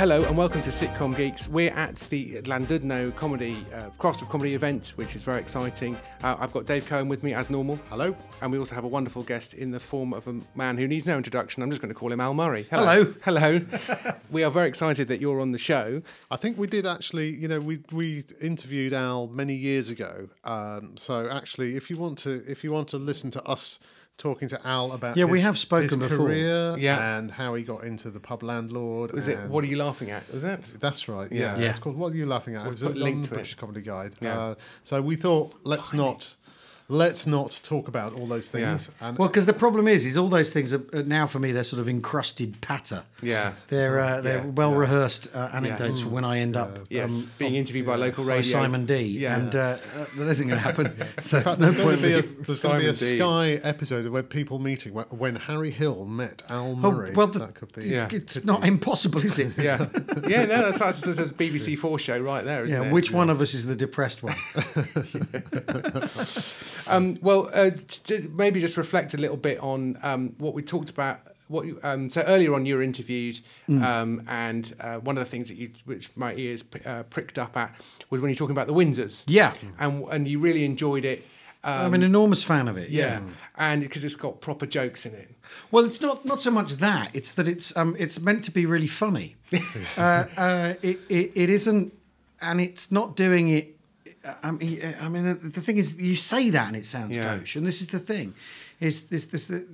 [0.00, 1.46] Hello and welcome to Sitcom Geeks.
[1.46, 5.94] We're at the Llandudno Comedy uh, Craft of Comedy event, which is very exciting.
[6.22, 7.78] Uh, I've got Dave Cohen with me as normal.
[7.90, 8.16] Hello.
[8.40, 11.06] And we also have a wonderful guest in the form of a man who needs
[11.06, 11.62] no introduction.
[11.62, 12.66] I'm just going to call him Al Murray.
[12.70, 13.12] Hello.
[13.22, 13.60] Hello.
[14.30, 16.00] we are very excited that you're on the show.
[16.30, 20.30] I think we did actually, you know, we we interviewed Al many years ago.
[20.44, 23.78] Um, so actually, if you want to, if you want to listen to us
[24.20, 26.26] talking to Al about Yeah, we have spoken his before.
[26.28, 27.16] career Yeah.
[27.18, 29.12] and how he got into the pub landlord.
[29.12, 30.30] Was it What Are You Laughing At?
[30.32, 30.62] Was that?
[30.78, 31.30] That's right.
[31.32, 31.70] Yeah, Yeah.
[31.70, 31.96] it's called.
[31.96, 32.60] What are you laughing at?
[32.62, 33.36] We'll it was put a on link the to it.
[33.38, 34.12] British Comedy Guide.
[34.20, 34.38] Yeah.
[34.38, 36.34] Uh, so we thought, let's not,
[36.90, 38.90] let's not talk about all those things.
[39.00, 41.52] And Well, because the problem is, is all those things are are now for me
[41.52, 43.04] they're sort of encrusted patter.
[43.22, 43.52] Yeah.
[43.68, 44.46] They're uh, they're Yeah.
[44.46, 47.24] well rehearsed uh, anecdotes for when I end up Yes.
[47.24, 48.50] um, being interviewed by local by radio.
[48.60, 48.96] Simon D.
[49.02, 49.36] Yeah.
[49.38, 49.76] And uh, uh,
[50.18, 50.86] that isn't going to happen.
[51.20, 52.00] so in it's no there's going point.
[52.00, 53.18] to be a, there's going to be a Simon D.
[53.18, 57.12] Sky episode where people meeting when, when Harry Hill met Al Oh, Murray.
[57.12, 57.86] well, the- that could be.
[57.86, 58.08] Yeah.
[58.10, 58.68] It's could not be.
[58.68, 59.56] impossible, is it?
[59.58, 59.86] yeah.
[60.28, 60.90] Yeah, no, that's right.
[60.90, 62.92] It's a it's BBC Four show right there, isn't Yeah, it?
[62.92, 64.34] which one of us is the depressed one?
[66.90, 67.70] Um, well, uh,
[68.32, 71.20] maybe just reflect a little bit on um, what we talked about.
[71.48, 73.82] What you, um, so earlier on, you were interviewed, Mm.
[73.82, 77.56] um, and uh, one of the things that you, which my ears uh, pricked up
[77.56, 77.74] at,
[78.08, 79.24] was when you're talking about the Windsors.
[79.26, 79.52] Yeah.
[79.78, 81.24] and and you really enjoyed it.
[81.64, 82.88] Um, I'm an enormous fan of it.
[82.90, 83.20] yeah,
[83.56, 85.34] and because it's got proper jokes in it.
[85.72, 88.64] Well, it's not not so much that; it's that it's um it's meant to be
[88.64, 89.34] really funny.
[89.98, 91.92] uh, uh, it, it it isn't,
[92.40, 93.76] and it's not doing it.
[94.42, 97.36] I mean, I mean, the, the thing is, you say that and it sounds Yeah.
[97.38, 98.34] gauche, and this is the thing:
[98.78, 99.64] is this this the,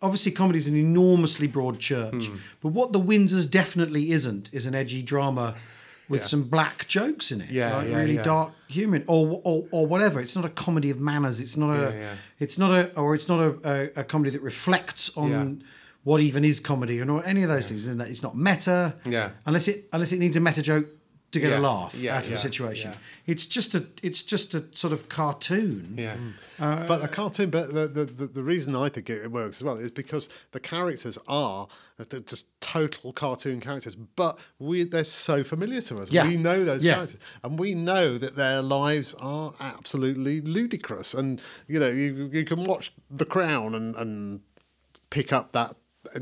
[0.00, 2.36] obviously comedy is an enormously broad church, Hmm.
[2.62, 5.54] but what the Windsors definitely isn't is an edgy drama.
[6.06, 6.26] With Yeah.
[6.26, 10.20] some black jokes in it, Yeah, like yeah, really dark humor, or, or or whatever.
[10.20, 11.40] It's not a comedy of manners.
[11.40, 13.50] It's not a, it's not a, or it's not a,
[13.96, 15.62] a, a comedy that reflects on
[16.02, 17.86] what even is comedy or any of those things.
[17.86, 18.96] And It's not meta.
[19.06, 19.30] Yeah.
[19.46, 20.88] Unless it unless it needs a meta joke
[21.34, 21.60] to get Yeah.
[21.60, 22.90] a laugh Yeah, out of yeah, a situation.
[22.92, 23.32] yeah.
[23.32, 25.94] It's just a it's just a sort of cartoon.
[25.98, 26.32] Yeah, mm.
[26.58, 27.50] uh, but a cartoon.
[27.50, 30.60] But the, the, the, the reason I think it works as well is because the
[30.60, 36.08] characters are they're just total cartoon characters, but we they're so familiar to us.
[36.10, 36.26] Yeah.
[36.26, 36.94] We know those Yeah.
[36.94, 41.14] characters, and we know that their lives are absolutely ludicrous.
[41.14, 44.40] And you know, you, you can watch The Crown and and
[45.10, 45.76] pick up that.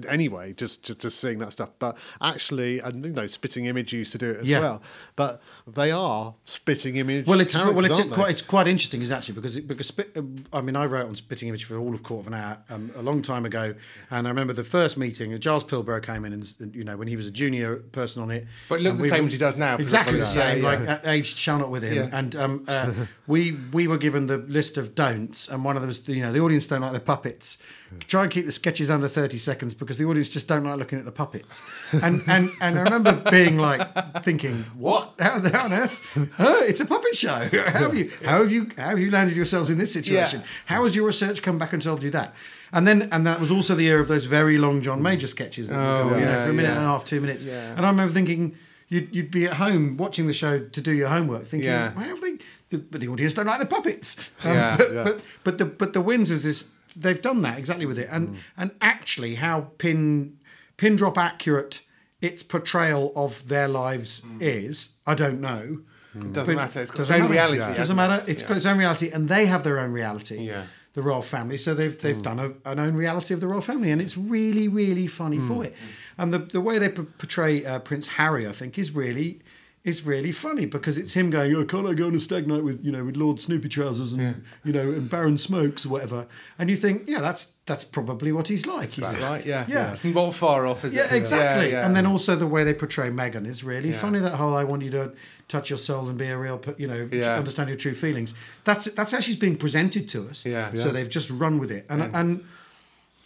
[0.09, 4.13] Anyway, just, just just seeing that stuff, but actually, and you know, Spitting Image used
[4.13, 4.61] to do it as Yeah.
[4.61, 4.83] well.
[5.17, 7.27] But they are Spitting Image.
[7.27, 10.17] Well, it's well, it's aren't quite it's quite interesting, is actually because it, because spit,
[10.53, 12.91] I mean I wrote on Spitting Image for all of Court of an Hour um,
[12.97, 13.75] a long time ago,
[14.11, 15.39] and I remember the first meeting.
[15.41, 18.47] Giles Pilbrow came in, and you know when he was a junior person on it,
[18.69, 20.69] But it looked the we same were- as he does now, Exactly the same, Yeah,
[20.69, 21.01] like yeah.
[21.05, 21.95] uh, age shall not with him.
[21.95, 22.09] Yeah.
[22.19, 22.93] And um, uh,
[23.27, 26.33] we we were given the list of don'ts, and one of them was you know
[26.33, 27.59] the audience don't like the puppets.
[28.01, 30.99] Try and keep the sketches under thirty seconds because the audience just don't like looking
[30.99, 31.63] at the puppets.
[32.03, 35.15] And and and I remember being like thinking, what?
[35.19, 36.31] How, how on earth?
[36.37, 36.61] Huh?
[36.63, 37.49] It's a puppet show.
[37.53, 40.41] How have you how have you how have you landed yourselves in this situation?
[40.41, 40.47] Yeah.
[40.67, 42.35] How has your research come back and told you that?
[42.73, 45.69] And then and that was also the year of those very long John Major sketches
[45.69, 46.77] that Oh, go, you know, for a minute yeah.
[46.77, 47.45] and a half, two minutes.
[47.45, 47.77] Yeah.
[47.77, 48.57] And I remember thinking
[48.89, 51.93] you'd, you'd be at home watching the show to do your homework, thinking, Yeah.
[51.95, 52.39] why have they?
[52.71, 54.17] the- But the audience don't like the puppets.
[54.45, 55.05] Um, Yeah, but, yeah.
[55.05, 56.67] but but the but the Windsors is
[56.97, 58.37] they've done that exactly with it, and Mm.
[58.57, 60.39] and actually how pin
[60.77, 61.81] pin drop accurate
[62.21, 64.39] its portrayal of their lives Mm.
[64.41, 65.81] is, I don't know.
[66.15, 66.83] it doesn't But matter.
[66.83, 67.33] It's got its own matter.
[67.33, 67.59] reality.
[67.61, 68.23] Doesn't hasn't matter.
[68.23, 68.29] it?
[68.33, 68.49] It's Yeah.
[68.49, 70.41] got its own reality, and they have their own reality.
[70.47, 70.65] Yeah.
[70.93, 73.91] The royal family, so they've they've done a, an own reality of the royal family,
[73.91, 75.75] and it's really really funny for it.
[76.19, 79.41] And the the way they p- portray uh, Prince Harry, I think, is really
[79.85, 82.63] is really funny because it's him going, "Oh, can't I go on a stag night
[82.63, 86.27] with you know with Lord Snoopy trousers and you know and Baron Smokes or whatever?"
[86.59, 88.93] And you think, yeah, that's that's probably what he's like.
[88.93, 89.45] He's right.
[89.45, 89.65] Yeah.
[89.69, 89.91] Yeah.
[89.93, 91.13] It's not far off, is yeah, it?
[91.13, 91.71] exactly.
[91.71, 91.87] Yeah, yeah.
[91.87, 93.99] And then also the way they portray Meghan is really Yeah.
[93.99, 94.21] funny.
[94.21, 95.13] That whole "I want you to
[95.49, 97.35] touch your soul and be a real, you know, Yeah.
[97.37, 100.47] understand your true feelings." That's that's how she's being presented to us.
[100.47, 100.71] Yeah.
[100.77, 102.45] So they've just run with it, and and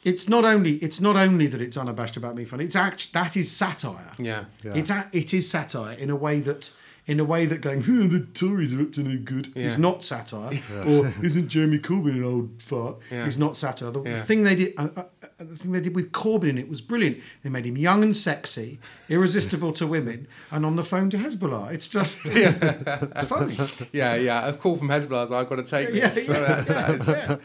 [0.07, 2.65] it's not only it's not only that it's unabashed about being funny.
[2.65, 4.13] It's act that is satire.
[4.19, 4.45] Yeah.
[4.63, 4.75] Yeah.
[4.75, 6.71] It's a, it is satire in a way that.
[7.09, 9.67] In a way that going, "Huh, the Tories are up to no good, Yeah.
[9.67, 10.51] is not satire,
[10.89, 12.97] or isn't Jeremy Corbyn an old fart?
[13.13, 13.27] Yeah.
[13.27, 13.93] Is not satire.
[13.93, 14.17] The, Yeah.
[14.19, 16.69] the thing they did, uh, uh, uh, the thing they did with Corbyn in it
[16.69, 17.19] was brilliant.
[17.45, 21.73] They made him young and sexy, irresistible to women, and on the phone to Hezbollah.
[21.73, 23.57] It's just it's funny.
[23.93, 24.49] Yeah, yeah.
[24.49, 25.31] A call from Hezbollah.
[25.31, 26.27] I've got to take Yeah, this.
[26.27, 27.37] So yeah, that's, that is, yeah.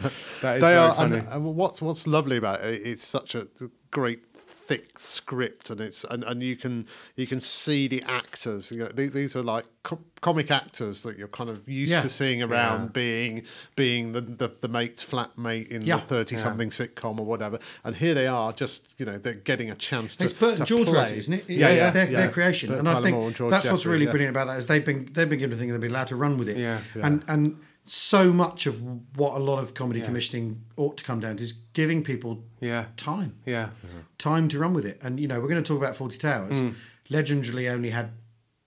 [0.42, 1.18] that is they are funny.
[1.20, 3.48] and, and what's what's lovely about it it's such a
[3.92, 4.22] great
[4.62, 8.72] thick script, and it's and, and you can you can see the actors.
[8.72, 12.00] You know, these, these are like co- comic actors that you're kind of used Yeah.
[12.02, 13.44] to seeing around being
[13.76, 15.98] being the, the the mate's flatmate in Yeah.
[15.98, 17.60] the thirty something sitcom or whatever.
[17.84, 20.26] And here they are, just you know, they're getting a chance to.
[20.26, 21.06] It's Bert and George play.
[21.06, 21.50] it, isn't it?
[21.50, 22.18] Yeah, it's yeah, their, yeah.
[22.22, 24.12] their creation, Bert and I think and that's what's really yeah.
[24.12, 26.16] brilliant about that is they've been they've been given a thing they've been allowed to
[26.16, 26.58] run with it.
[26.58, 26.80] Yeah.
[26.96, 28.82] and and so much of
[29.18, 30.06] what a lot of comedy Yeah.
[30.06, 32.86] commissioning ought to come down to is giving people Yeah.
[32.98, 33.72] time, Yeah.
[34.18, 35.00] time to run with it.
[35.02, 36.54] And you know, we're going to talk about Fawlty Towers.
[36.54, 36.76] Mm.
[37.10, 38.12] Legendarily, only had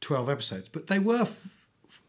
[0.00, 1.48] twelve episodes, but they were f-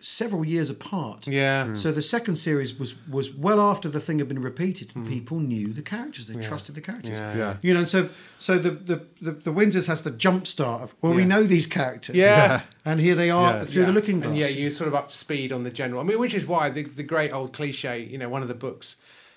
[0.06, 1.26] several years apart.
[1.28, 1.74] Yeah.
[1.76, 4.90] So the second series was was well after the thing had been repeated.
[4.94, 5.08] Mm.
[5.08, 7.18] People knew the characters; they trusted the characters.
[7.18, 7.36] Yeah.
[7.38, 7.58] Yeah.
[7.62, 10.96] You know, and so so the the the, the Windsors has the jump start of
[11.02, 12.16] well, we know these characters.
[12.16, 12.62] Yeah.
[12.86, 13.64] and here they are Yeah.
[13.64, 13.88] through Yeah.
[13.88, 14.30] the looking glass.
[14.30, 16.02] And yeah, you're sort of up to speed on the general.
[16.02, 18.54] I mean, which is why the, the great old cliche, you know, one of the
[18.68, 18.96] books,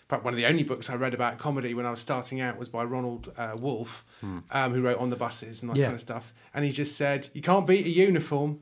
[0.09, 2.59] but one of the only books I read about comedy when I was starting out
[2.59, 5.87] was by Ronald uh, Wolfe, um, who wrote On the Buses and that Yeah.
[5.87, 6.33] kind of stuff.
[6.55, 8.61] And he just said, you can't beat a uniform.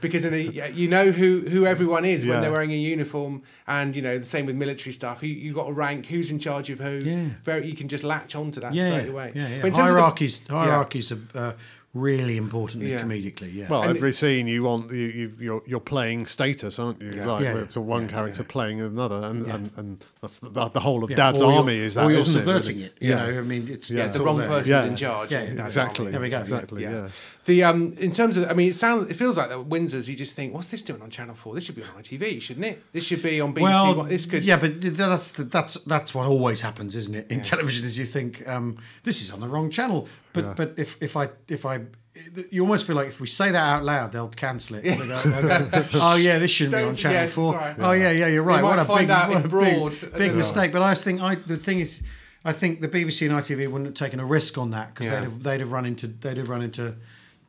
[0.00, 3.94] Because in a, you know who, who everyone is when they're wearing a uniform, and
[3.96, 5.22] you know the same with military stuff.
[5.22, 6.98] You you got to rank who's in charge of who.
[6.98, 7.28] Yeah.
[7.44, 9.32] Very, you can just latch onto that yeah, straight away.
[9.34, 9.62] Yeah, yeah.
[9.62, 11.52] But of the- hierarchies hierarchies are uh,
[12.00, 13.02] really important Yeah.
[13.02, 13.52] comedically.
[13.54, 13.68] Yeah.
[13.68, 17.10] Well, And every scene you want you, you you're you're playing status, aren't you?
[17.16, 17.26] Yeah.
[17.26, 17.82] Like Yeah, with yeah.
[17.82, 21.46] one character playing another, and, and, and that's the, the whole of Yeah, Dad's or
[21.46, 22.94] you're- army is that, or you're isn't subverting it?
[23.00, 23.04] it.
[23.06, 23.30] You Yeah.
[23.30, 24.06] know, I mean, it's Yeah.
[24.06, 24.48] it's the wrong there.
[24.48, 24.84] person's Yeah.
[24.84, 25.32] in charge.
[25.32, 26.10] Yeah, That's Exactly.
[26.12, 26.40] There we go.
[26.40, 26.82] Exactly.
[26.82, 26.90] Yeah.
[26.92, 27.08] Yeah.
[27.46, 30.16] The um in terms of I mean it sounds it feels like that Windsor's you
[30.16, 31.54] just think what's this doing on Channel Four?
[31.54, 32.82] This should be on ITV, shouldn't it?
[32.92, 33.62] This should be on BBC.
[33.62, 37.26] Well, What- this could yeah, but that's the, that's that's what always happens, isn't it?
[37.30, 40.08] In television, is you think um, this is on the wrong channel,
[40.42, 41.80] but but if if I if I
[42.50, 44.84] you almost feel like if we say that out loud, they'll cancel it.
[44.84, 47.54] They'll go, they'll go, oh yeah, this shouldn't be on Channel yes, Four.
[47.54, 47.76] right.
[47.78, 48.62] Oh yeah, yeah, you're right.
[48.62, 49.44] might What a find big, out what
[49.92, 50.72] it's a big- big, mistake.
[50.72, 52.02] But I just think I the thing is,
[52.44, 55.16] I think the BBC and ITV wouldn't have taken a risk on that because Yeah.
[55.20, 56.94] they'd have they'd have run into they'd have run into.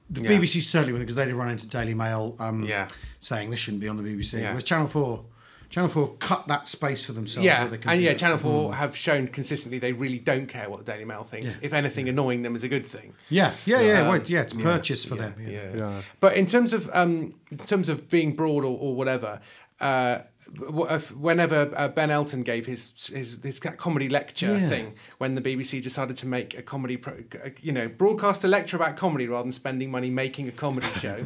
[0.09, 0.29] The Yeah.
[0.29, 2.87] BBC certainly wouldn't because they'd have run into Daily Mail um, Yeah.
[3.19, 4.39] saying this shouldn't be on the BBC.
[4.39, 4.53] Yeah.
[4.55, 5.25] was Channel Four,
[5.69, 7.45] Channel Four have cut that space for themselves.
[7.45, 8.13] yeah, where they can and yeah.
[8.13, 11.55] Channel Four have shown consistently they really don't care what the Daily Mail thinks.
[11.55, 11.61] Yeah.
[11.67, 13.13] If anything, annoying them is a good thing.
[13.29, 14.01] Yeah, yeah, yeah.
[14.01, 15.35] Um, wait, yeah, it's purchase for yeah, them.
[15.41, 15.49] Yeah.
[15.51, 15.75] Yeah.
[15.75, 16.01] Yeah.
[16.19, 19.41] But in terms of um, in terms of being broad or, or whatever,
[19.81, 20.19] uh,
[21.15, 24.69] whenever uh, Ben Elton gave his his, his comedy lecture Yeah.
[24.69, 27.15] thing, when the BBC decided to make a comedy, pro,
[27.61, 31.25] you know, broadcast a lecture about comedy rather than spending money making a comedy show,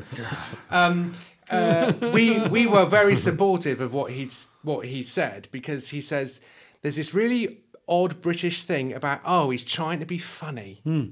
[0.70, 1.14] um,
[1.52, 6.42] uh, we we were very supportive of what he's what he said because he says
[6.82, 10.82] there's this really odd British thing about oh he's trying to be funny.
[10.84, 11.06] Hmm.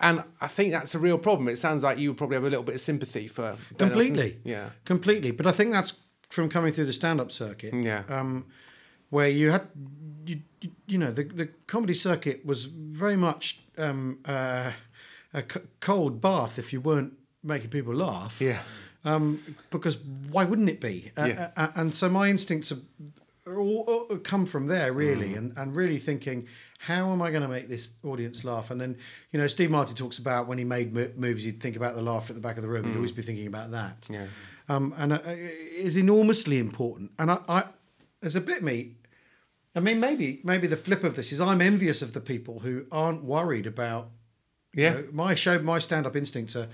[0.00, 1.48] And I think that's a real problem.
[1.48, 4.38] It sounds like you probably have a little bit of sympathy for Completely.
[4.42, 4.70] Yeah.
[4.84, 5.30] Completely.
[5.30, 7.72] But I think that's from coming through the stand up circuit.
[7.72, 8.02] Yeah.
[8.08, 8.46] Um,
[9.10, 9.68] where you had,
[10.26, 14.72] you, you, you know, the, the comedy circuit was very much um, uh,
[15.32, 17.12] a c- cold bath if you weren't
[17.44, 18.40] making people laugh.
[18.40, 18.58] Yeah.
[19.04, 19.40] Um,
[19.70, 19.96] because
[20.30, 21.10] why wouldn't it be?
[21.16, 21.50] Uh, Yeah.
[21.56, 22.78] uh, and so my instincts are,
[23.46, 24.96] are all, all come from there, Mm.
[24.96, 26.46] really, and, and really thinking,
[26.78, 28.70] how am I going to make this audience laugh?
[28.70, 28.96] And then,
[29.32, 32.02] you know, Steve Martin talks about when he made mo- movies, he'd think about the
[32.02, 32.84] laughter at the back of the room.
[32.84, 34.02] He'd always be thinking about that.
[34.02, 34.14] Mm.
[34.14, 34.26] Yeah.
[34.68, 37.10] Um, and uh, it is enormously important.
[37.18, 37.64] And I, I,
[38.22, 38.92] as a bit me,
[39.74, 42.84] I mean, maybe maybe the flip of this is I'm envious of the people who
[42.92, 44.10] aren't worried about
[44.74, 44.92] you Yeah.
[44.94, 46.68] know, my show, my stand-up instincts are.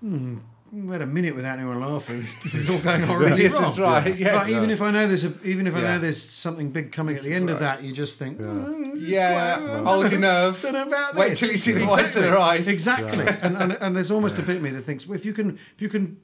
[0.00, 0.38] Hmm,
[0.72, 2.16] we had a minute without anyone laughing.
[2.42, 3.62] This is all going on really Yes, wrong.
[3.62, 4.44] that's right, yes.
[4.50, 5.92] But even if I know there's a, even if I Yeah.
[5.94, 9.56] know there's something big coming at the end of that, you just think, oh, Yeah,
[9.58, 10.60] quite- hold your nerve.
[10.62, 12.68] don't know about Wait till you see the whites of their eyes.
[12.68, 15.32] Exactly, and, and and there's almost a bit of me that thinks, well, if you
[15.32, 16.18] can, if you can,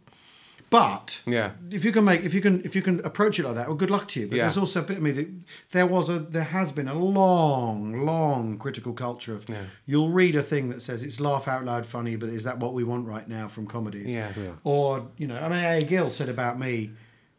[0.71, 1.51] but Yeah.
[1.71, 3.77] if you can make, if you can, if you can approach it like that, well,
[3.77, 4.27] good luck to you.
[4.27, 4.43] But Yeah.
[4.45, 5.29] there's also a bit of me that
[5.73, 9.63] there was a, there has been a long, long critical culture of Yeah.
[9.87, 12.75] you'll read a thing that says it's laugh out loud funny, but is that what
[12.75, 14.13] we want right now from comedies?
[14.13, 14.33] Yeah.
[14.37, 14.53] Yeah.
[14.65, 16.91] Or you know, I mean, AA Gill said about me.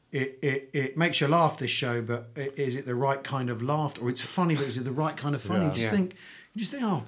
[0.09, 3.61] It, it, it makes you laugh this show, but is it the right kind of
[3.61, 4.01] laughter?
[4.01, 5.65] Or it's funny, but is it the right kind of funny?
[5.65, 5.69] Yeah.
[5.69, 5.91] You just Yeah.
[5.91, 6.15] think,
[6.55, 7.03] you just think, oh,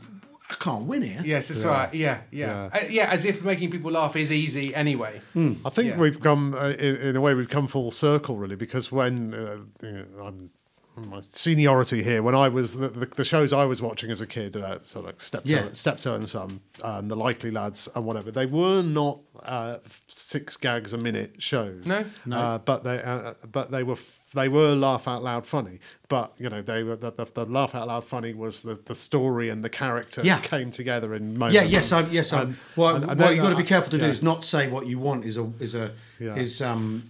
[0.50, 1.22] I can't win here.
[1.24, 1.94] Yes, that's right.
[1.94, 2.80] Yeah, yeah, yeah.
[2.82, 5.22] Uh, yeah, as if making people laugh is easy anyway.
[5.36, 5.98] I think Yeah.
[5.98, 9.58] we've come uh, in, in a way we've come full circle really because when uh,
[9.86, 10.50] you know, I'm
[10.98, 14.28] my seniority here when I was the, the, the shows I was watching as a
[14.28, 15.70] kid uh, so like Steptoe, Yeah.
[15.72, 19.78] Steptoe and Son and the Likely Lads and whatever they were not uh,
[20.08, 22.04] six gags a minute shows No.
[22.34, 26.34] uh, but they uh, but they were f- they were laugh out loud funny but
[26.38, 29.50] you know they were the, the, the laugh out loud funny was the, the story
[29.50, 30.40] and the character Yeah.
[30.40, 32.32] came together in moments Yeah, yes, I'm, yes.
[32.34, 34.12] I, And- well, and- and what you've got to be careful to do yeah.
[34.12, 36.36] is not say what you want is a is a Yeah.
[36.36, 37.10] is um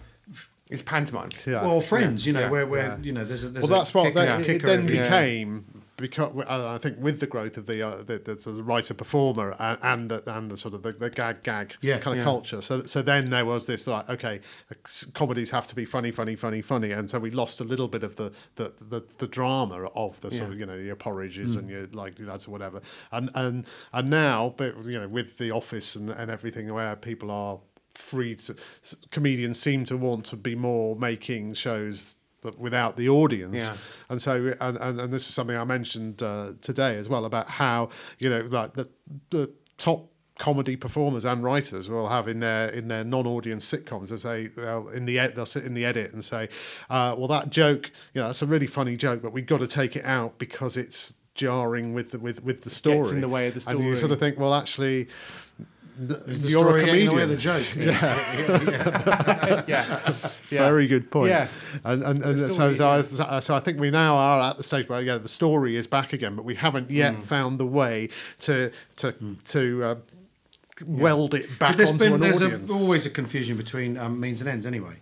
[0.70, 1.30] It's pantomime.
[1.46, 1.66] Yeah.
[1.66, 2.50] well friends, you know, Yeah.
[2.50, 2.98] where where Yeah.
[3.02, 4.96] you know there's a there's well, a that's what kicker- that, it kicker then every-
[4.96, 5.02] Yeah.
[5.04, 5.64] became
[6.00, 8.94] because uh, I think with the growth of the uh, the, the sort of writer
[8.94, 11.98] performer and, and the and the sort of the, the gag gag Yeah.
[11.98, 12.24] kind of Yeah.
[12.24, 12.60] culture.
[12.62, 14.40] So so then there was this like okay,
[15.14, 18.02] comedies have to be funny, funny, funny, funny, and so we lost a little bit
[18.02, 20.54] of the the the, the drama of the sort Yeah.
[20.54, 22.80] of you know your porridges and your like lads or whatever.
[23.12, 27.30] And and and now, but you know, with the office and, and everything where people
[27.30, 27.60] are
[27.94, 28.56] free to
[29.10, 33.76] comedians seem to want to be more making shows that without the audience Yeah.
[34.08, 37.48] and so and, and, and this was something i mentioned uh, today as well about
[37.48, 38.88] how you know like the
[39.30, 40.06] the top
[40.38, 44.88] comedy performers and writers will have in their in their non-audience sitcoms they say they'll
[44.88, 46.48] in the ed, they'll sit in the edit and say
[46.88, 49.66] uh, well that joke you know that's a really funny joke but we've got to
[49.66, 53.48] take it out because it's jarring with the with with the story in the way
[53.48, 55.08] of the story." and you sort of think well actually
[56.08, 57.66] th- Is the you're story a comedian away the joke?
[57.76, 59.64] yeah.
[60.50, 60.58] yeah.
[60.68, 61.30] Very good point.
[61.30, 61.48] Yeah.
[61.84, 64.88] And and, and so, so, I, so I think we now are at the stage
[64.88, 67.22] where yeah, the story is back again, but we haven't yet Mm.
[67.22, 68.08] found the way
[68.40, 69.14] to to
[69.46, 69.94] to uh,
[70.86, 72.70] weld it back onto been an there's a, audience.
[72.70, 74.94] always a confusion between um, means and ends anyway.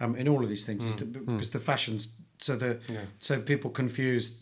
[0.00, 0.88] Um, in all of these things, Mm.
[0.88, 3.00] is that- because the fashions, so the Yeah.
[3.18, 4.38] so people confuse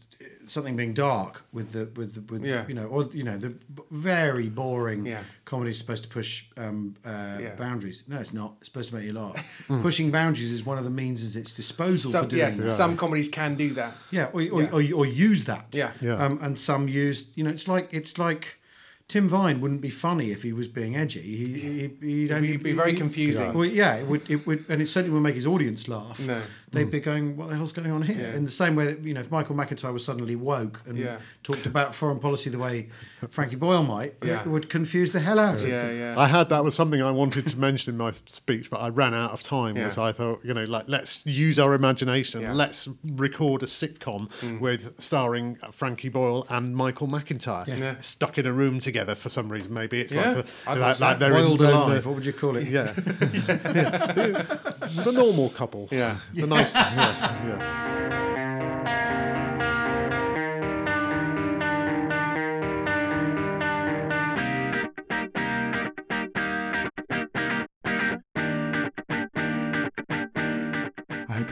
[0.46, 2.66] something being dark with the with the, with Yeah.
[2.68, 3.54] you know or you know the
[3.90, 5.22] very boring Yeah.
[5.44, 7.54] comedy is supposed to push um, uh, Yeah.
[7.56, 8.02] boundaries.
[8.06, 8.54] No, it's not.
[8.60, 9.36] It's supposed to make you laugh.
[9.82, 12.70] Pushing boundaries is one of the means at its disposal Some, for doing yeah, that.
[12.70, 13.92] some comedies can do that.
[14.10, 14.70] Yeah, or, or, Yeah.
[14.72, 15.66] Or, or use that.
[15.72, 15.90] Yeah.
[16.00, 16.16] Yeah.
[16.24, 18.58] Um, and some use, you know, it's like it's like
[19.12, 21.20] Tim Vine wouldn't be funny if he was being edgy.
[21.20, 23.52] He, he, he'd only It'd be very he- confusing.
[23.52, 26.18] Well, yeah, it would, it would, and it certainly would make his audience laugh.
[26.18, 26.40] No.
[26.70, 26.90] They'd hmm.
[26.90, 28.34] be going, "What the hell's going on here?" Yeah.
[28.34, 31.18] In the same way that you know, if Michael McIntyre was suddenly woke and Yeah.
[31.42, 32.88] talked about foreign policy the way
[33.28, 34.40] Frankie Boyle might, Yeah.
[34.40, 35.98] it would confuse the hell out of Yeah, them.
[35.98, 36.14] yeah.
[36.18, 39.12] I had that was something I wanted to mention in my speech, but I ran
[39.12, 39.76] out of time.
[39.76, 39.90] Yeah.
[39.90, 42.40] So I thought, you know, like let's use our imagination.
[42.40, 42.54] Yeah.
[42.54, 44.58] Let's record a sitcom hmm.
[44.58, 47.98] with starring Frankie Boyle and Michael McIntyre Yeah.
[48.00, 49.72] stuck in a room together for some reason.
[49.74, 52.02] Maybe it's Yeah, like, I'd the, watch like, like they're in- Boiled in alive.
[52.02, 52.68] the- What would you call it?
[52.68, 52.92] Yeah.
[52.96, 53.02] Yeah.
[54.12, 55.88] The, the normal couple.
[55.90, 56.16] Yeah.
[56.34, 56.74] The nice.
[56.74, 58.28] yes, yeah.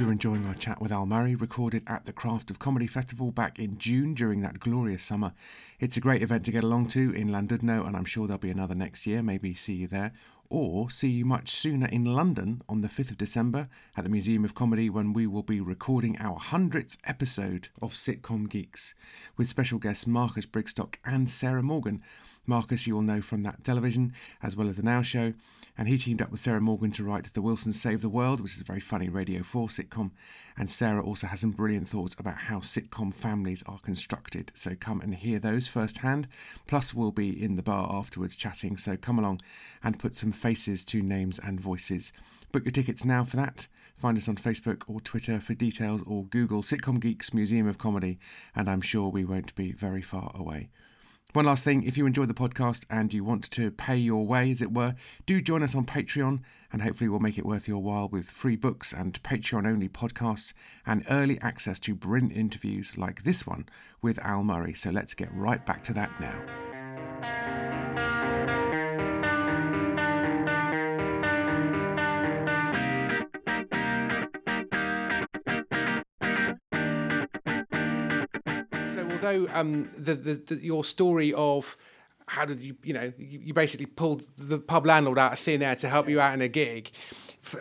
[0.00, 3.58] You're enjoying our chat with Al Murray, recorded at the Craft of Comedy Festival back
[3.58, 5.34] in June during that glorious summer.
[5.78, 8.50] It's a great event to get along to in Llandudno, and I'm sure there'll be
[8.50, 9.22] another next year.
[9.22, 10.12] Maybe see you there,
[10.48, 14.42] or see you much sooner in London on the 5th of December at the Museum
[14.42, 18.94] of Comedy when we will be recording our 100th episode of Sitcom Geeks
[19.36, 22.00] with special guests Marcus Brigstocke and Sarah Morgan.
[22.46, 25.34] Marcus, you will know from that television as well as the Now Show,
[25.76, 28.54] and he teamed up with Sarah Morgan to write The Wilsons Save the World, which
[28.54, 30.10] is a very funny Radio 4 sitcom.
[30.56, 34.52] And Sarah also has some brilliant thoughts about how sitcom families are constructed.
[34.54, 36.28] So come and hear those firsthand.
[36.66, 39.40] Plus, we'll be in the bar afterwards chatting, so come along
[39.82, 42.12] and put some faces to names and voices.
[42.52, 43.68] Book your tickets now for that.
[43.96, 48.18] Find us on Facebook or Twitter for details, or Google Sitcom Geeks Museum of Comedy,
[48.56, 50.68] and I'm sure we won't be very far away.
[51.32, 54.50] One last thing, if you enjoy the podcast and you want to pay your way,
[54.50, 54.96] as it were,
[55.26, 56.40] do join us on Patreon,
[56.72, 60.52] and hopefully we'll make it worth your while with free books and Patreon only podcasts
[60.84, 63.68] and early access to brilliant interviews like this one
[64.02, 64.74] with Al Murray.
[64.74, 66.69] So let's get right back to that now.
[79.30, 81.76] So, um, the, the, the your story of
[82.26, 85.62] how did you you know you, you basically pulled the pub landlord out of thin
[85.62, 86.90] air to help you out in a gig,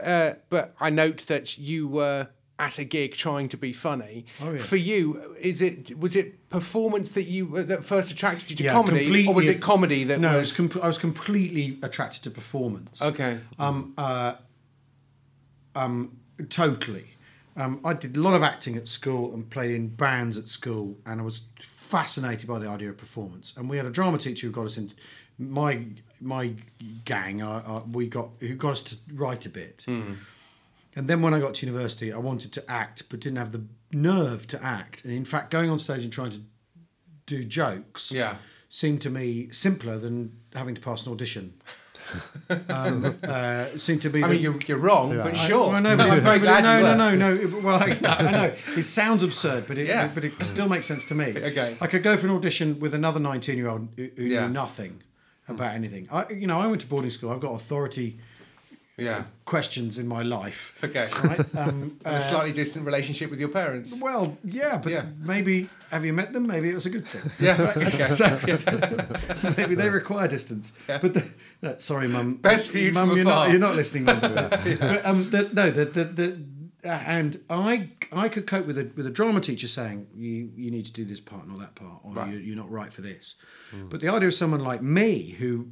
[0.03, 4.25] uh, but I note that you were at a gig trying to be funny.
[4.41, 4.57] Oh, yeah.
[4.59, 8.73] For you, is it was it performance that you that first attracted you to Yeah,
[8.73, 13.01] comedy, or was it comedy that no, was com- I was completely attracted to performance.
[13.01, 13.39] okay.
[13.57, 14.35] Um, uh,
[15.75, 16.17] um,
[16.49, 17.05] totally.
[17.59, 20.97] Um, I did a lot of acting at school and played in bands at school,
[21.05, 23.53] and I was fascinated by the idea of performance.
[23.57, 24.91] And we had a drama teacher who got us in.
[25.37, 25.85] My
[26.21, 26.53] my
[27.05, 29.85] gang, uh, uh, we got who got us to write a bit.
[29.87, 33.63] And then when I got to university, I wanted to act, but didn't have the
[33.93, 35.03] nerve to act.
[35.05, 36.41] And in fact, going on stage and trying to
[37.25, 38.35] do jokes Yeah.
[38.69, 41.53] seemed to me simpler than having to pass an audition.
[42.69, 44.23] um, uh, seemed to be.
[44.23, 45.73] I the- mean, you're, you're wrong, but sure.
[45.73, 47.59] I, know, but I'm very glad no, no, no, no, no.
[47.63, 50.09] Well, I, I know it sounds absurd, but it, Yeah.
[50.13, 51.25] but it still makes sense to me.
[51.35, 51.77] Okay.
[51.79, 54.47] I could go for an audition with another nineteen-year-old who, who Yeah.
[54.47, 55.01] knew nothing
[55.47, 56.07] about anything.
[56.11, 57.31] I, you know, I went to boarding school.
[57.31, 58.17] I've got authority
[58.97, 59.23] Yeah.
[59.45, 60.77] questions in my life.
[60.83, 61.07] Okay.
[61.23, 61.55] Right.
[61.55, 63.93] Um, And a slightly distant relationship with your parents.
[64.01, 65.05] well, yeah, but Yeah.
[65.23, 66.45] maybe have you met them?
[66.45, 67.31] Maybe it was a good thing.
[67.39, 67.73] Yeah.
[67.75, 68.07] Okay.
[68.07, 68.39] So,
[69.57, 70.71] maybe they require distance.
[70.87, 71.23] But the,
[71.61, 72.35] no, sorry, mum.
[72.35, 73.09] Best viewed mum.
[73.09, 73.45] from You're afar.
[73.45, 73.51] not.
[73.51, 74.05] You're not listening.
[74.05, 74.77] Mum, to.
[74.79, 76.43] But, um, the, no, the, the, the
[76.85, 80.71] uh, and I I could cope with a with a drama teacher saying you you
[80.71, 82.31] need to do this part, not that part, or Right.
[82.31, 83.35] you, you're not right for this.
[83.91, 85.67] But the idea of someone like me, who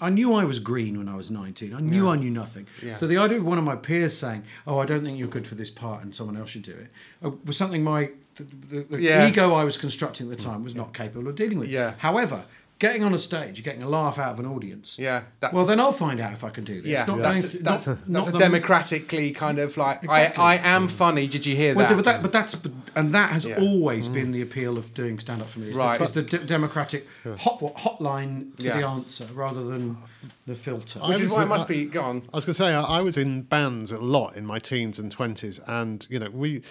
[0.00, 2.66] I knew I was green when I was 19, I knew I knew nothing.
[2.82, 2.96] Yeah.
[2.96, 5.46] So the idea of one of my peers saying, "Oh, I don't think you're good
[5.46, 6.88] for this part, and someone else should do it,"
[7.22, 9.28] uh, was something my the, the, the Yeah.
[9.28, 11.68] ego I was constructing at the time was not capable of dealing with.
[11.68, 11.92] Yeah.
[11.98, 12.44] However,
[12.78, 14.98] getting on a stage, you're getting a laugh out of an audience.
[14.98, 15.22] Yeah.
[15.40, 16.90] That's Well, then I'll find out if I can do this.
[16.90, 20.42] yeah, Not that's, th- that's, not- that's not a democratically kind of like Exactly.
[20.42, 21.26] I, I am funny.
[21.26, 21.94] Did you hear Well, that?
[21.96, 23.56] but that, but that's, but, and that has Yeah.
[23.56, 23.62] Mm.
[23.70, 25.68] always been the appeal of doing stand up for me.
[25.70, 25.98] Is Right.
[25.98, 27.06] the, is the d- democratic
[27.38, 28.78] hot hotline to Yeah.
[28.80, 29.96] the answer rather than
[30.46, 31.00] the filter.
[31.02, 32.22] I Which is why it must I- be gone.
[32.32, 34.98] I was going to say I, I was in bands a lot in my teens
[34.98, 36.62] and twenties, and you know we,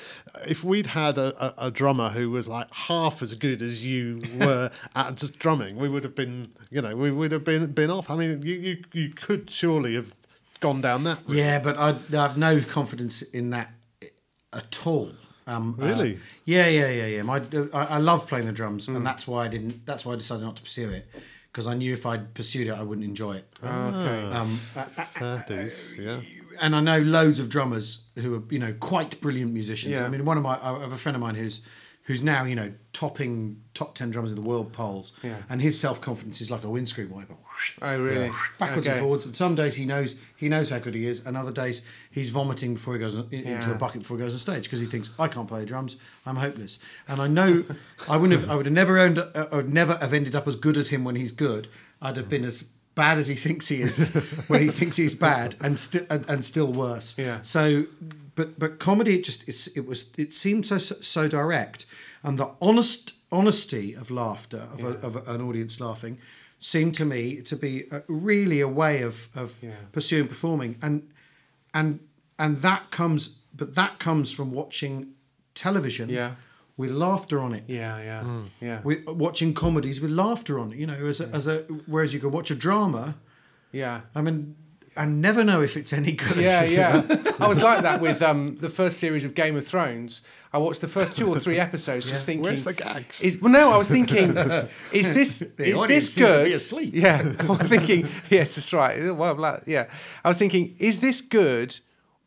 [0.47, 1.33] if we'd had a,
[1.63, 5.75] a, a drummer who was like half as good as you were at just drumming,
[5.77, 8.09] we would have been, you know, we would have been been off.
[8.09, 10.13] I mean, you you, you could surely have
[10.59, 11.19] gone down that.
[11.27, 11.37] route.
[11.37, 13.71] Yeah, but I, I have no confidence in that
[14.53, 15.11] at all.
[15.47, 16.19] Um, uh, Really?
[16.45, 17.21] yeah, yeah, yeah, yeah.
[17.21, 17.39] My,
[17.73, 18.95] I, I love playing the drums, Mm.
[18.97, 19.85] and that's why I didn't.
[19.85, 21.07] That's why I decided not to pursue it
[21.55, 23.45] because I knew if I'd pursued it, I wouldn't enjoy it.
[23.63, 24.23] Okay.
[24.35, 24.59] Um,
[25.21, 26.19] That is, yeah.
[26.59, 29.93] and I know loads of drummers who are you know quite brilliant musicians.
[29.93, 30.03] Yeah.
[30.03, 31.61] I mean, one of my I have a friend of mine who's
[32.05, 35.37] who's now you know topping top ten drummers in the world polls, Yeah.
[35.49, 37.35] and his self confidence is like a windscreen wiper.
[37.81, 38.31] Oh really?
[38.59, 38.97] Backwards Okay.
[38.97, 41.51] and forwards, and some days he knows he knows how good he is, and other
[41.51, 41.81] days
[42.11, 44.79] he's vomiting before he goes in, into a bucket before he goes on stage because
[44.79, 45.95] he thinks I can't play the drums,
[46.25, 46.79] I'm hopeless.
[47.07, 47.63] And I know
[48.09, 50.47] I wouldn't have, I would have never owned, uh, I would never have ended up
[50.47, 51.67] as good as him when he's good.
[52.01, 54.09] I'd have been as bad as he thinks he is
[54.47, 57.17] when he thinks he's bad, and still and, and still worse.
[57.17, 57.41] Yeah.
[57.41, 57.85] So,
[58.35, 61.85] but but comedy, it just it's, it was it seemed so so direct,
[62.23, 66.17] and the honest honesty of laughter of, a, of an audience laughing
[66.59, 69.71] seemed to me to be a, really a way of of Yeah.
[69.91, 71.01] pursuing performing, and
[71.73, 71.99] and
[72.37, 75.13] and that comes, but that comes from watching
[75.53, 76.09] television.
[76.09, 76.31] Yeah.
[76.77, 78.47] With laughter on it, Yeah, yeah, mm.
[78.59, 82.13] yeah, with watching comedies with laughter on it, you know, as a, as a whereas
[82.13, 83.15] you can watch a drama,
[83.71, 84.01] yeah.
[84.13, 84.55] I mean,
[84.97, 86.37] I never know if it's any good.
[86.37, 87.03] Yeah, yeah.
[87.39, 90.21] I was like that with um, the first series of Game of Thrones.
[90.53, 93.21] I watched the first two or three episodes, just thinking, Where's the gags?
[93.21, 94.29] Is, well, no, I was thinking,
[94.93, 96.45] is this is this seems to good?
[96.45, 96.91] be asleep.
[96.95, 99.13] Yeah, I was thinking, yes, that's right.
[99.13, 99.89] Well, blah, yeah,
[100.23, 101.77] I was thinking, is this good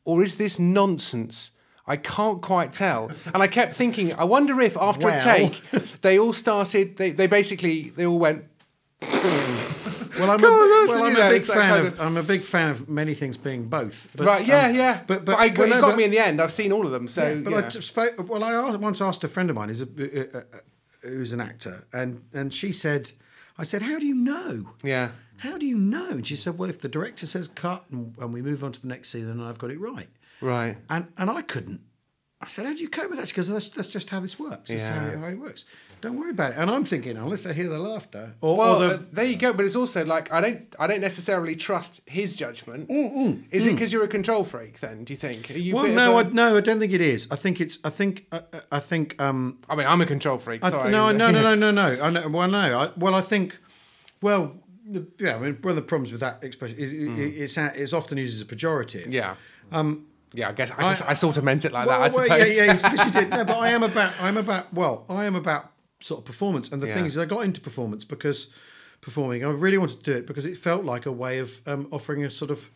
[0.05, 1.53] or is this nonsense?
[1.87, 5.63] I can't quite tell, and I kept thinking, I wonder if after a take,
[6.03, 6.99] they all started.
[6.99, 8.45] They, they basically they all went.
[10.19, 12.23] Well, I'm a, on, well, I'm know, a big fan kind of, of- I'm a
[12.23, 14.09] big fan of many things being both.
[14.15, 14.95] But, right, yeah, um, yeah.
[15.07, 16.41] But But, but, I got, well, no, got but- me in the end.
[16.41, 17.09] I've seen all of them.
[17.09, 17.77] So, yeah, but.
[17.77, 18.29] I spoke.
[18.29, 20.59] Well, I asked, once asked a friend of mine who's a uh, uh, uh,
[21.03, 23.13] who's an actor, and and she said,
[23.57, 24.71] I said, how do you know?
[24.83, 25.11] yeah.
[25.41, 26.11] How do you know?
[26.11, 28.81] And she said, well, if the director says cut and, and we move on to
[28.83, 30.09] the next scene, then I've got it right.
[30.41, 30.77] Right.
[30.91, 31.81] And and I couldn't.
[32.41, 33.29] I said, how do you cope with that?
[33.29, 34.69] She goes, that's, that's just how this works.
[34.71, 35.09] That's Yeah.
[35.09, 35.65] it, how it works.
[36.01, 36.59] Don't worry about it.
[36.59, 39.53] And I'm thinking, unless I hear the laughter, or, Well, or uh, there you go.
[39.53, 42.89] But it's also like I don't, I don't necessarily trust his judgment.
[42.89, 44.79] Mm, Is it because you're a control freak?
[44.79, 45.51] Then do you think?
[45.51, 45.75] Are you?
[45.75, 47.27] well, no, I, a- no, I don't think it is.
[47.33, 47.79] I think it's.
[47.85, 48.27] I think.
[48.31, 49.21] I, I think.
[49.21, 50.63] Um, I mean, I'm a control freak.
[50.63, 50.93] I, Sorry.
[50.93, 51.99] no, no, no, no, no, no.
[52.05, 52.59] I know, well, no.
[52.59, 53.59] I, well, I think.
[54.23, 54.55] Well,
[54.87, 55.35] the, yeah.
[55.35, 57.09] I mean, one of the problems with that expression is it,
[57.43, 59.09] it's it's often used as a pejorative.
[59.09, 59.13] Mm.
[59.15, 59.35] Yeah.
[59.73, 60.07] Um.
[60.35, 60.49] Yeah.
[60.49, 60.71] I guess.
[60.73, 62.11] I, guess I- I, sort of meant it like Well, that.
[62.13, 62.57] I well, suppose.
[62.59, 63.31] yeah, yeah, you did.
[63.39, 64.13] No, but I am about.
[64.21, 64.73] I'm about.
[64.75, 66.71] Well, I am about sort of performance.
[66.71, 68.51] And the thing is, I got into performance because
[69.01, 69.45] performing.
[69.45, 72.25] I really wanted to do it because it felt like a way of um, offering
[72.25, 72.71] a sort of.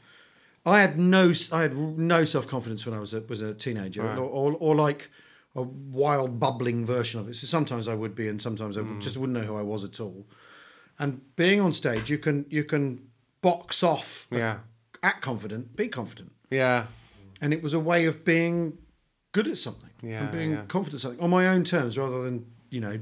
[0.65, 1.33] I had no.
[1.51, 4.17] I had no self confidence when I was a was a teenager, Right.
[4.19, 5.11] or, or or like
[5.55, 7.35] a wild bubbling version of it.
[7.37, 9.03] So sometimes I would be, and sometimes I Mm.
[9.03, 10.27] just wouldn't know who I was at all.
[10.99, 13.09] And being on stage, you can you can
[13.43, 14.27] box off.
[14.31, 14.59] Yeah.
[15.03, 16.85] Act confident, be confident Yeah.
[17.43, 18.79] And it was a way of being
[19.33, 20.63] good at something Yeah, and being yeah.
[20.69, 22.99] confident at something on my own terms rather than you know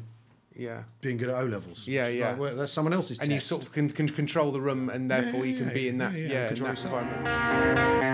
[0.57, 0.85] Yeah.
[1.00, 1.87] being good at O levels.
[1.87, 2.31] Yeah, It's yeah.
[2.31, 5.11] like, well, that's someone else's And you sort of can, can control the room, and
[5.11, 6.12] therefore you can yeah, be in that.
[6.12, 6.29] yeah, Yeah.
[6.33, 8.10] yeah, in control that environment.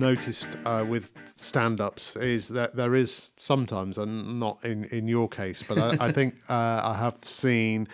[0.00, 5.62] Noticed uh, with stand-ups is that there is sometimes, and not in, in your case,
[5.62, 7.86] but I, I think uh, I have seen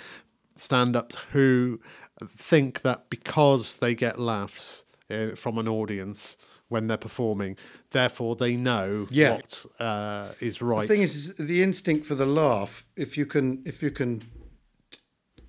[0.54, 1.80] stand-ups who
[2.24, 6.36] think that because they get laughs uh, from an audience
[6.68, 7.56] when they're performing.
[7.90, 9.32] Therefore, they know Yeah.
[9.32, 10.88] what uh, is right.
[10.88, 12.84] The thing is, is the instinct for the laugh.
[12.96, 14.22] If you can, if you can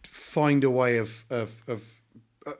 [0.04, 1.82] find a way of of, of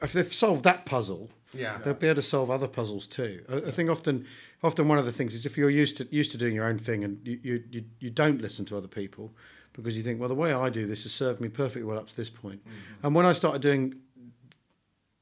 [0.02, 1.78] if they've solved that puzzle, Yeah.
[1.84, 3.44] they'll be able to solve other puzzles too.
[3.50, 4.26] I, I think often,
[4.64, 6.78] often one of the things is if you're used to used to doing your own
[6.78, 9.34] thing and you you, you, you don't listen to other people
[9.74, 12.08] because you think, well, the way I do this has served me perfectly well up
[12.08, 12.62] to this point.
[13.04, 13.96] And when I started doing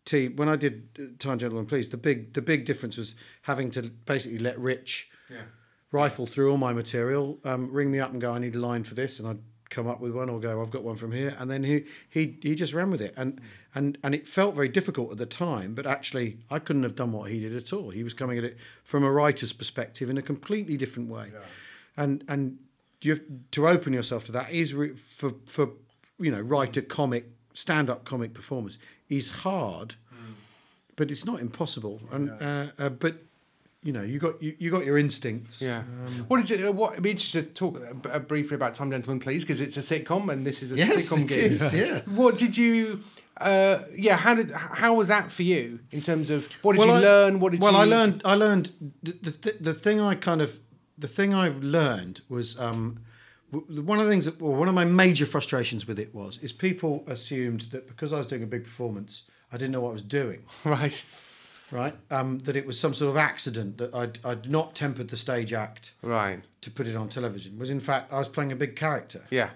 [0.06, 3.82] T, when I did Time Gentlemen Please, the big the big difference was having to
[4.06, 5.42] basically let Rich Yeah.
[5.92, 8.84] rifle through all my material, um, ring me up and go, I need a line
[8.84, 9.40] for this, and I'd
[9.76, 12.38] come up with one or go, I've got one from here, and then he he
[12.42, 13.42] he just ran with it, and
[13.74, 17.12] and and it felt very difficult at the time, but actually I couldn't have done
[17.12, 17.90] what he did at all.
[17.90, 21.32] He was coming at it from a writer's perspective in a completely different way,
[21.98, 22.58] and and
[23.02, 25.70] you have to open yourself to that is re- for for
[26.18, 28.78] you know writer comic stand up comic performers
[29.10, 29.96] is hard
[30.96, 32.02] but it's not impossible.
[32.12, 33.24] And uh, uh, but
[33.86, 35.62] you know, you got you, you got your instincts.
[35.62, 35.78] Yeah.
[35.80, 36.68] Um, what did you?
[36.70, 36.94] uh, What?
[36.98, 39.82] I'd be interested to talk uh, uh, briefly about Time Gentlemen, please, because it's a
[39.82, 41.38] sitcom and this is a Yes, sitcom it gig.
[41.52, 42.02] is, yeah.
[42.22, 43.02] What did you?
[43.40, 44.16] Uh, yeah.
[44.18, 44.50] How did?
[44.52, 47.40] How was that for you in terms of what did Well, you I- learn?
[47.40, 47.78] What did well, you?
[47.78, 48.22] Well, I learned.
[48.26, 48.72] I learned
[49.04, 49.12] the,
[49.46, 50.58] the the thing I kind of
[50.98, 53.02] the thing I've learned was um,
[53.52, 56.52] one of the things that well, one of my major frustrations with it was is
[56.54, 59.94] people assumed that because I was doing a big performance, I didn't know what I
[59.94, 60.44] was doing.
[60.66, 61.06] Right.
[61.76, 61.94] Right.
[62.10, 65.52] Um, that it was some sort of accident that I'd, I'd not tempered the stage
[65.54, 66.42] act Right.
[66.62, 67.60] to put it on television.
[67.60, 69.50] Was in fact I was playing a big character Yeah.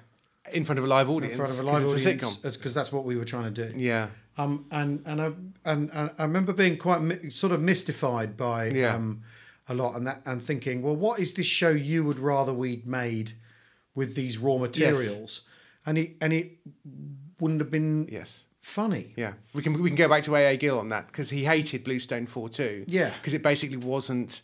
[0.51, 1.33] In front of a live audience.
[1.33, 2.41] in front of a live audience a sitcom.
[2.57, 3.77] because that's what we were trying to do.
[3.77, 4.07] Yeah.
[4.37, 5.25] Um, and and I
[5.65, 8.95] and, and I remember being quite mi- sort of mystified by Yeah.
[8.95, 9.21] um,
[9.67, 12.87] a lot and that and thinking, well, what is this show you would rather we'd
[12.87, 13.33] made
[13.95, 15.41] with these raw materials?
[15.85, 16.57] And it and it
[17.39, 18.43] wouldn't have been Yes.
[18.61, 19.13] Funny.
[19.15, 21.83] Yeah, we can we can go back to AA Gill on that because he hated
[21.83, 22.85] Bluestone 42.
[22.87, 23.11] Yeah.
[23.17, 24.41] because it basically wasn't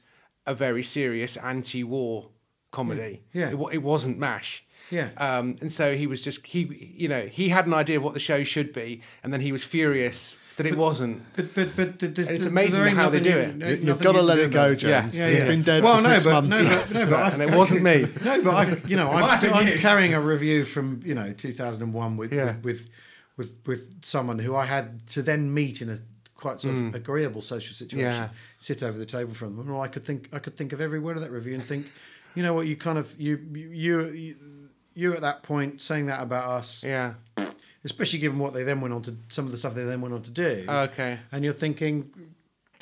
[0.48, 2.30] a very serious anti-war
[2.72, 3.24] comedy.
[3.34, 3.50] Yeah.
[3.52, 4.64] it, it wasn't Mash.
[4.92, 5.10] Yeah.
[5.18, 8.14] um, and so he was just he you know he had an idea of what
[8.14, 11.22] the show should be, and then he was furious that it wasn't.
[11.36, 13.64] But but but the, the, it's amazing how they do you- it.
[13.64, 15.18] ain't You've got to let it go, James.
[15.20, 15.48] Yeah, He's yeah.
[15.48, 16.58] been dead Well, for no, six but- months.
[16.58, 18.06] no, but- no, but and it wasn't me.
[18.24, 22.16] No, but I, you know, I'm, still, I'm carrying a review from you know 2001
[22.18, 22.46] with, Yeah.
[22.46, 22.90] with with
[23.38, 25.98] with with someone who I had to then meet in a
[26.36, 28.08] quite sort of agreeable social situation.
[28.08, 28.12] Mm.
[28.18, 28.30] Yeah.
[28.60, 31.00] Sit over the table from them, and I could think I could think of every
[31.00, 31.86] word of that review and think,
[32.36, 34.36] you know what, you kind of you you you,
[34.94, 37.14] you at that point saying that about us, Yeah.
[37.84, 40.14] especially given what they then went on to some of the stuff they then went
[40.14, 40.66] on to do.
[40.68, 41.20] Okay.
[41.32, 42.12] And you're thinking,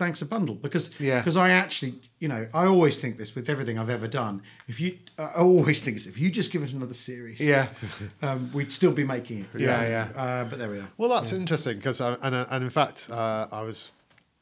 [0.03, 1.19] thanks a bundle because Yeah.
[1.19, 4.35] because I actually you know I always think this with everything I've ever done.
[4.67, 7.67] If you I always think this if you just give it another series, Yeah.
[8.21, 9.47] um, we'd still be making it.
[9.59, 10.21] Yeah, yeah.
[10.23, 10.89] Uh, but there we are.
[10.97, 13.91] Well, that's interesting because, and, and in fact, uh, I was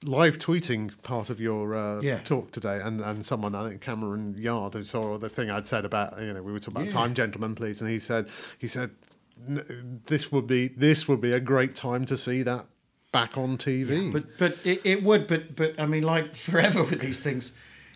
[0.04, 2.20] live tweeting part of your uh, Yeah.
[2.24, 5.86] talk today, and, and someone, I think Cameron Yard, who saw the thing I'd said
[5.86, 7.00] about, you know, we were talking about Yeah.
[7.02, 8.24] time, gentlemen, please, and he said,
[8.58, 8.90] he said,
[10.08, 12.66] this would be this would be a great time to see that
[13.12, 14.12] back on TV.
[14.12, 15.28] But but it, it would.
[15.28, 17.54] But but I mean, like forever with these things.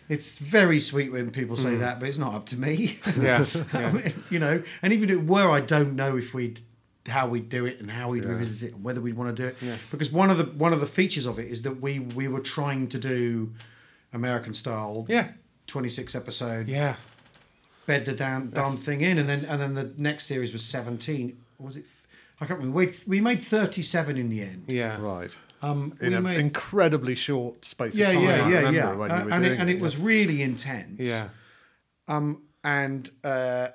[0.08, 1.80] It's very sweet when people say mm.
[1.80, 3.00] that, but it's not up to me.
[3.18, 3.44] Yeah.
[3.74, 6.60] Mean, you know, and even if it were, I don't know if we'd
[7.08, 9.48] how we'd do it and how we'd revisit it and whether we'd want to do
[9.48, 9.78] it.
[9.90, 12.40] Because one of the one of the features of it is that we we were
[12.40, 13.52] trying to do
[14.12, 15.06] American style.
[15.08, 15.28] Yeah.
[15.66, 16.68] Twenty six episode.
[16.68, 16.94] Yeah.
[17.86, 21.36] Bed the damn damn thing in, and then and then the next series was seventeen.
[21.58, 21.86] Or was it?
[22.36, 22.78] F- I can't remember.
[22.78, 24.64] We we made thirty seven in the end.
[24.68, 25.00] Yeah.
[25.00, 25.36] right.
[25.62, 28.22] Um, In we an made- incredibly short space yeah, of time.
[28.22, 28.94] I yeah, yeah, remember yeah.
[28.94, 29.82] when Uh, you were and doing it, and it yeah.
[29.82, 31.00] was really intense.
[31.00, 31.28] Yeah.
[32.08, 33.68] Um, and uh,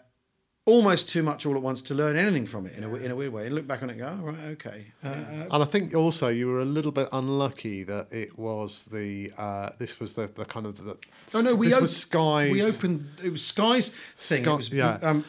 [0.66, 3.10] almost too much all at once to learn anything from it in a w- in
[3.12, 3.48] a weird way.
[3.48, 4.86] And look back on it, and go, oh, right, okay.
[5.04, 5.14] Uh, uh,
[5.52, 9.70] And I think also you were a little bit unlucky that it was the uh,
[9.80, 10.98] this was the, the kind of the
[11.36, 13.08] oh no, we this op- was Sky's We opened.
[13.24, 14.44] It was Sky's thing.
[14.44, 15.00] Sky- it was, yeah.
[15.02, 15.26] Um,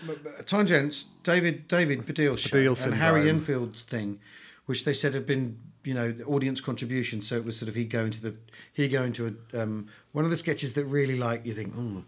[0.46, 3.36] Time Gents, David David Baddiel's show, Baddiel and Harry syndrome.
[3.40, 4.18] Enfield's thing,
[4.66, 7.22] which they said had been you know the audience contribution.
[7.22, 8.36] So it was sort of he go into the
[8.72, 11.72] he go into a um, one of the sketches that really like you think.
[11.72, 12.00] Hmm.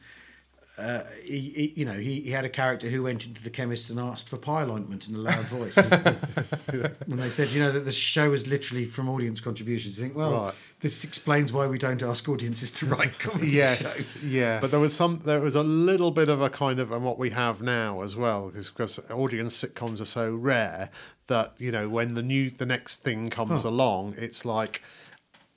[0.76, 3.90] Uh, he, he, you know, he, he had a character who went into the chemist
[3.90, 5.76] and asked for pile ointment in a loud voice.
[5.76, 9.96] and they said, you know, that the show is literally from audience contributions.
[9.98, 10.54] You think, well, Right.
[10.80, 13.82] this explains why we don't ask audiences to write comedy Yes.
[13.82, 14.32] shows.
[14.32, 14.58] Yeah.
[14.60, 17.18] But there was some, there was a little bit of a kind of, and what
[17.20, 20.90] we have now as well, because because audience sitcoms are so rare
[21.28, 24.82] that you know when the new, the next thing comes along, it's like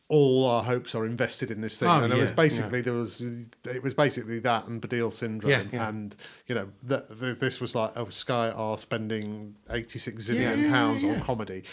[0.10, 2.94] all our hopes are invested in this thing, Oh, and it was yeah, basically there
[2.94, 3.20] was
[3.66, 5.90] it was basically that and Baddiel syndrome, Yeah, yeah.
[5.90, 6.16] and
[6.48, 10.70] you know th- th- this was like oh Sky are spending eighty six zillion Yeah,
[10.70, 11.12] pounds yeah.
[11.16, 11.64] on comedy,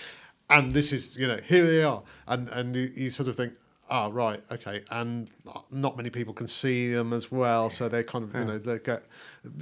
[0.51, 3.53] and this is you know here they are, and and you, you sort of think
[3.88, 5.29] oh right, okay, and
[5.70, 8.79] not many people can see them as well, so they kind of you know they
[8.81, 9.05] get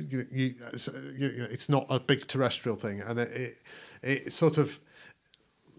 [0.08, 3.54] you, you, it's, you know, it's not a big terrestrial thing, and it it,
[4.02, 4.80] it sort of.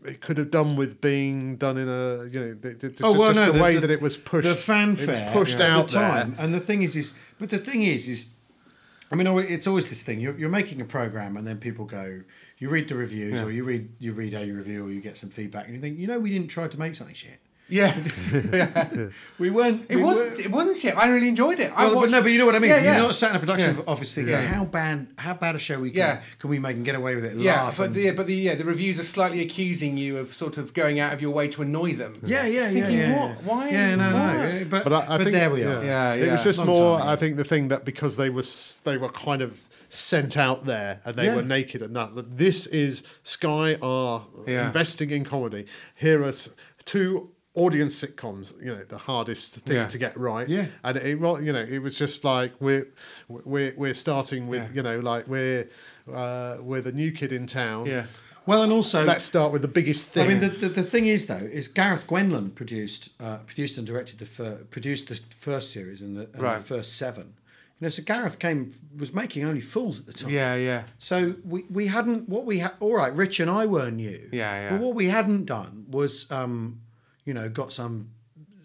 [0.05, 3.33] It could have done with being done in a you know the, the, Oh well,
[3.33, 4.47] just no, the, way that it was pushed.
[4.47, 6.35] the fanfare, pushed at out the time.
[6.35, 6.45] there.
[6.45, 8.35] And the thing is, is but the thing is, is
[9.11, 10.19] I mean, it's always this thing.
[10.19, 12.23] You're, you're making a program, and then people go,
[12.57, 15.29] you read the reviews, or you read you read a review, or you get some
[15.29, 17.39] feedback, and you think, you know, we didn't try to make something shit.
[18.51, 19.09] Yeah,
[19.39, 19.86] We weren't.
[19.89, 20.29] it we wasn't.
[20.31, 20.95] weren't- It wasn't shit.
[20.95, 21.71] I really enjoyed it.
[21.75, 22.69] I Well, but no, but you know what I mean.
[22.69, 22.95] Yeah, yeah.
[22.97, 23.83] You're not sat in a production Yeah.
[23.88, 24.45] office thinking, Yeah.
[24.45, 26.21] how bad, how bad a show we can, Yeah.
[26.39, 27.36] can we make and get away with it?
[27.38, 30.33] Yeah, laugh but and- the but the yeah the reviews are slightly accusing you of
[30.33, 32.19] sort of going out of your way to annoy them.
[32.25, 33.43] yeah, yeah, Just yeah, thinking, yeah, what?
[33.43, 33.69] Why?
[33.71, 34.15] Yeah, no, no.
[34.17, 34.53] What?
[34.53, 35.83] yeah, But, But I, I but think there we are.
[35.83, 36.25] Yeah, yeah.
[36.25, 36.97] It was just Long more.
[36.97, 37.13] time ago.
[37.13, 38.43] I think the thing that because they were
[38.83, 41.36] they were kind of sent out there and they Yeah.
[41.36, 44.65] were naked and that, that this is Sky are Yeah.
[44.67, 45.65] investing in comedy.
[45.95, 46.33] Here are
[46.83, 48.53] two audience sitcoms.
[48.59, 49.87] You know, the hardest thing Yeah.
[49.87, 50.47] to get right.
[50.49, 50.67] Yeah.
[50.83, 52.87] and it well, you know, it was just like we're
[53.27, 54.75] we're we're starting with Yeah.
[54.75, 55.67] you know like we're
[56.13, 57.85] uh, we're the new kid in town.
[57.85, 58.05] Yeah,
[58.45, 60.25] Well, and also, Let's start with the biggest thing.
[60.25, 63.87] I mean, the, the, the thing is though, is Gareth Gwenlan produced uh, produced and
[63.87, 66.57] directed the fir- produced the first series and the, and Right.
[66.57, 67.35] the first seven.
[67.79, 70.31] You know, so Gareth came was making only fools at the time.
[70.31, 70.83] yeah, yeah.
[70.99, 72.73] So we, we hadn't what we had.
[72.79, 74.29] All right, Rich and I were new.
[74.31, 74.69] Yeah, yeah.
[74.71, 76.79] But what we hadn't done was, um,
[77.25, 78.09] you know, got some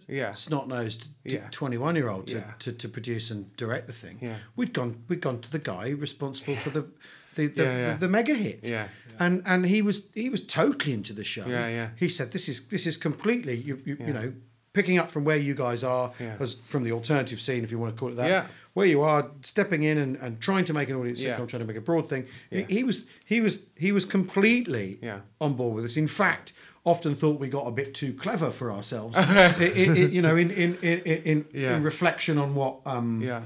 [0.09, 1.09] Yeah, snot nosed
[1.51, 4.19] twenty one year old to, to, to produce and direct the thing.
[4.23, 4.37] Yeah.
[4.57, 6.87] We'd gone we'd gone to the guy responsible for the
[7.35, 8.61] the the, the, the mega hit.
[8.67, 8.89] Yeah.
[9.21, 11.47] And and he was he was totally into the show.
[11.47, 11.89] Yeah, yeah.
[11.97, 14.33] He said this is this is completely you you, you know
[14.73, 17.93] picking up from where you guys are as from the alternative scene if you want
[17.95, 18.29] to call it that.
[18.29, 18.47] Yeah.
[18.75, 21.37] Where you are stepping in and, and trying to make an audience Yeah.
[21.37, 22.27] sitcom, trying to make a broad thing.
[22.51, 22.63] Yeah.
[22.69, 25.21] He, he was he was he was completely Yeah.
[25.41, 25.97] on board with us.
[25.97, 26.53] In fact,
[26.89, 29.17] often thought we got a bit too clever for ourselves.
[29.17, 29.69] I- I- I-
[30.17, 31.77] you know, in in in in, Yeah.
[31.77, 33.43] in reflection on what um, yeah.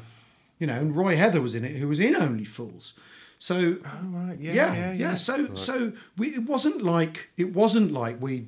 [0.58, 2.94] you know, and Roy Heather was in it, who was in Only Fools.
[3.38, 4.38] So Oh, right.
[4.38, 5.14] Yeah, yeah, yeah, yeah.
[5.16, 8.46] So so we it wasn't like it wasn't like we,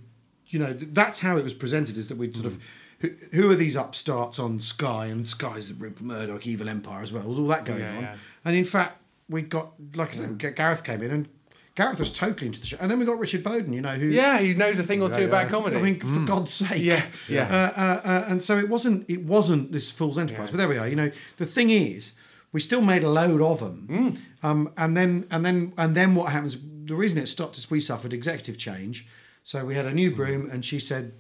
[0.49, 1.97] you know, th- that's how it was presented.
[1.99, 2.59] Is that we sort of.
[3.01, 7.13] Who, who are these upstarts on Sky and Sky's the Rupert Murdoch evil empire as
[7.13, 7.25] well?
[7.29, 8.09] Was all that going on,
[8.47, 11.29] and in fact we got like I said, G- Gareth came in and
[11.75, 14.07] Gareth was totally into the show, and then we got Richard Boden, you know, who
[14.07, 15.51] Yeah, he knows a thing or two Yeah, about yeah.
[15.51, 15.77] comedy.
[15.77, 16.83] I mean, for God's sake.
[16.83, 17.43] Yeah, yeah.
[17.77, 19.09] Uh, uh, uh, and so it wasn't.
[19.11, 20.47] It wasn't this fool's enterprise.
[20.47, 20.51] Yeah.
[20.53, 20.87] But there we are.
[20.87, 22.15] You know, the thing is,
[22.53, 23.89] we still made a load of them.
[23.91, 24.47] Mm.
[24.49, 26.57] Um, and then and then and then what happens?
[26.87, 29.07] The reason it stopped is we suffered executive change.
[29.43, 30.17] So we had a new Mm.
[30.17, 31.13] broom, and she said,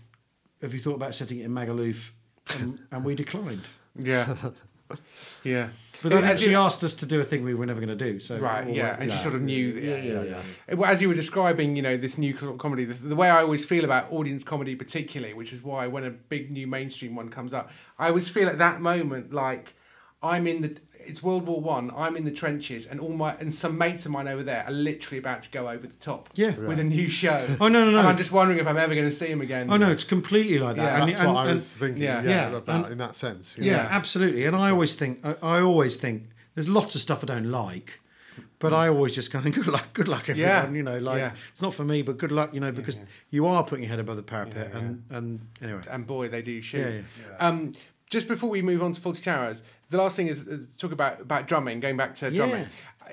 [0.62, 2.12] "Have you thought about setting it in Magaluf?"
[2.60, 3.62] And, and we declined.
[3.98, 4.36] yeah,
[5.44, 5.68] yeah.
[6.04, 7.96] But then As she you- asked us to do a thing we were never going
[7.98, 8.20] to do.
[8.20, 9.68] So Right, yeah, well, and she sort of knew.
[9.68, 10.22] Yeah, yeah,
[10.68, 10.74] yeah.
[10.74, 13.64] Well, As you were describing, you know, this new comedy, the, the way I always
[13.64, 17.54] feel about audience comedy, particularly, which is why when a big new mainstream one comes
[17.54, 19.72] up, I always feel at that moment like
[20.22, 20.76] I'm in the.
[21.06, 21.90] It's World War One.
[21.96, 24.72] I'm in the trenches, and all my and some mates of mine over there are
[24.72, 26.28] literally about to go over the top.
[26.34, 26.54] Yeah.
[26.56, 27.46] with a new show.
[27.60, 27.98] Oh, no, no, no.
[27.98, 29.70] And I'm just wondering if I'm ever going to see him again.
[29.70, 30.82] Oh no, it's completely like that.
[30.82, 32.02] Yeah, And- That's and- what I and- was thinking.
[32.02, 32.22] yeah.
[32.22, 33.56] Yeah, Yeah, about and- in that sense.
[33.58, 33.88] Yeah, Yeah.
[33.90, 34.44] absolutely.
[34.44, 38.00] And I always think I, I always think there's lots of stuff I don't like,
[38.58, 40.50] but I always just kind of good luck, good luck everyone.
[40.50, 41.32] Yeah, You know, like yeah.
[41.52, 42.54] it's not for me, but good luck.
[42.54, 42.98] You know, because
[43.30, 45.82] you are putting your head above the parapet, Yeah, and and anyway.
[45.90, 47.04] and boy, they do shoot.
[47.20, 47.72] Yeah, Um,
[48.10, 49.62] just before we move on to Fawlty Towers,
[49.94, 51.80] the last thing is, is talk about about drumming.
[51.80, 52.66] Going back to drumming,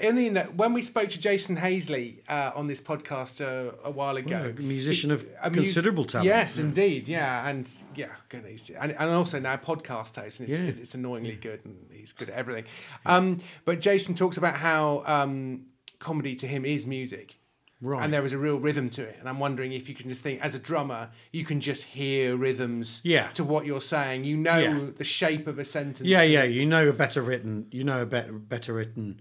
[0.03, 3.91] only in that when we spoke to Jason Hazeley uh, on this podcast uh, a
[3.91, 6.25] while ago, a musician he- of a mu- considerable talent.
[6.27, 10.81] Yes, indeed, yeah, and yeah, goodness, and, and also now podcast host, and it's, Yeah.
[10.83, 12.65] it's annoyingly good, and he's good at everything.
[13.05, 15.65] Um, but Jason talks about how um,
[15.99, 17.35] comedy to him is music.
[17.81, 18.03] Right.
[18.03, 19.17] And was a real rhythm to it.
[19.19, 22.35] And I'm wondering if you can just think, as a drummer, you can just hear
[22.37, 23.29] rhythms Yeah.
[23.31, 24.23] to what you're saying.
[24.23, 24.89] You know Yeah.
[24.95, 26.07] the shape of a sentence.
[26.07, 26.43] Yeah, yeah.
[26.43, 29.19] You know a better written, you know a better better written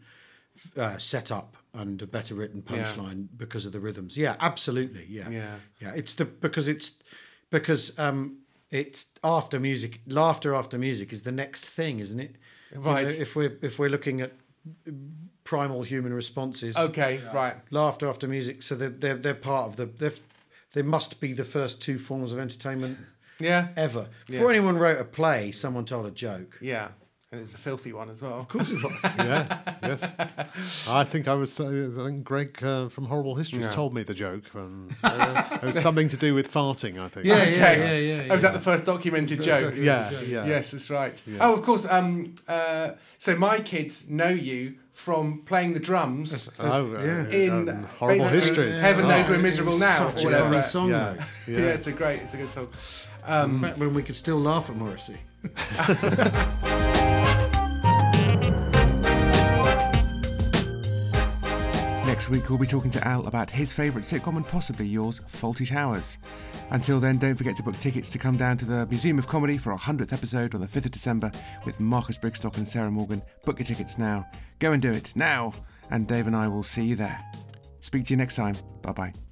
[0.77, 2.85] uh, setup and a better written Yeah.
[2.85, 4.17] punchline because of the rhythms.
[4.17, 5.07] Yeah, absolutely.
[5.09, 5.55] Yeah, Yeah.
[5.81, 5.93] yeah.
[5.95, 7.03] It's the because it's
[7.51, 12.37] because um it's after music, laughter after music is the next thing, isn't it?
[12.73, 13.07] You know, Right.
[13.07, 14.33] if we're if we're looking at
[15.51, 17.57] primal human responses, Okay, right.
[17.71, 20.19] laughter after music, so they're they're, they're part of the they're,
[20.75, 22.97] they must be the first two forms of entertainment
[23.41, 23.63] Yeah.
[23.77, 24.07] ever.
[24.29, 24.59] Before Yeah.
[24.59, 26.53] anyone wrote a play, someone told a joke.
[26.61, 26.89] Yeah.
[27.33, 28.37] And it's a filthy one as well.
[28.43, 29.03] Of course it was.
[29.19, 29.45] yeah,
[29.91, 30.01] yes.
[30.89, 31.61] I think I was.
[31.61, 33.73] Uh, I think Greg uh, from Horrible Histories Yeah.
[33.81, 34.47] told me the joke.
[34.55, 36.95] Um, uh, it was something to do with farting.
[36.99, 37.27] I think.
[37.27, 37.57] Yeah, Okay.
[37.57, 38.31] yeah, yeah, yeah.
[38.31, 39.75] Oh, was that the first documented joke?
[39.77, 40.47] Yeah, yeah.
[40.55, 41.23] Yes, that's right.
[41.45, 41.87] Oh, of course.
[41.97, 47.27] Um, uh, so my kids know you from playing the drums Oh, yeah.
[47.31, 48.81] in um, Horrible basically Histories.
[48.83, 49.09] Heaven Oh.
[49.09, 50.11] knows we're miserable now.
[50.11, 50.51] Such or a whatever.
[50.51, 50.91] funny song.
[50.91, 51.15] Yeah.
[51.15, 51.25] Yeah.
[51.59, 51.59] yeah.
[51.77, 52.69] it's a great, it's a good song.
[53.63, 55.17] Back when we could still laugh at Morrissey.
[62.21, 65.67] Next week, we'll be talking to Al about his favourite sitcom and possibly yours, Fawlty
[65.67, 66.19] Towers.
[66.69, 69.57] Until then, don't forget to book tickets to come down to the Museum of Comedy
[69.57, 71.33] for our 100th episode on the 5th of December
[71.65, 73.23] with Marcus Brigstocke and Sarah Morgan.
[73.47, 74.29] Book your tickets now.
[74.59, 75.55] Go and do it now,
[75.91, 77.25] and Dave and I will see you there.
[77.81, 78.55] Speak to you next time.
[78.83, 79.30] Bye bye.